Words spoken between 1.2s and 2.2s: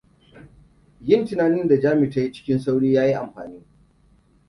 tunanin da Jami ta